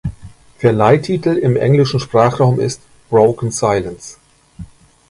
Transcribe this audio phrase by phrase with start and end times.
[0.57, 4.17] Verleihtitel im englischen Sprachraum ist "Broken Silence".